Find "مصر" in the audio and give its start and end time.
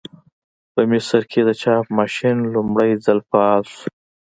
0.91-1.21